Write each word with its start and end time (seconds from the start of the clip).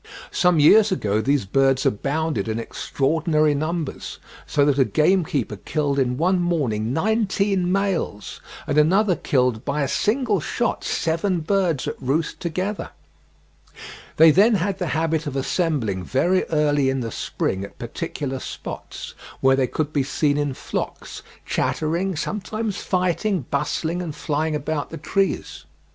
Some 0.31 0.59
years 0.59 0.91
ago 0.91 1.21
these 1.21 1.45
birds 1.45 1.85
abounded 1.85 2.47
in 2.47 2.57
extraordinary 2.57 3.53
numbers, 3.53 4.17
so 4.47 4.65
that 4.65 4.79
a 4.79 4.83
gamekeeper 4.83 5.57
killed 5.57 5.99
in 5.99 6.17
one 6.17 6.41
morning 6.41 6.91
nineteen 6.91 7.71
males, 7.71 8.41
and 8.65 8.79
another 8.79 9.15
killed 9.15 9.63
by 9.63 9.83
a 9.83 9.87
single 9.87 10.39
shot 10.39 10.83
seven 10.83 11.41
birds 11.41 11.87
at 11.87 12.01
roost 12.01 12.39
together. 12.39 12.89
They 14.17 14.31
then 14.31 14.55
had 14.55 14.79
the 14.79 14.87
habit 14.97 15.27
of 15.27 15.35
assembling 15.35 16.03
very 16.03 16.45
early 16.45 16.89
in 16.89 17.01
the 17.01 17.11
spring 17.11 17.63
at 17.63 17.77
particular 17.77 18.39
spots, 18.39 19.13
where 19.39 19.55
they 19.55 19.67
could 19.67 19.93
be 19.93 20.01
seen 20.01 20.35
in 20.35 20.55
flocks, 20.55 21.21
chattering, 21.45 22.15
sometimes 22.15 22.77
fighting, 22.77 23.41
bustling 23.51 24.01
and 24.01 24.15
flying 24.15 24.55
about 24.55 24.89
the 24.89 24.97
trees. 24.97 25.65